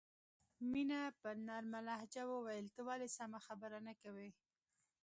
[0.71, 4.29] مینه په نرمه لهجه وویل ته ولې سمه خبره نه کوې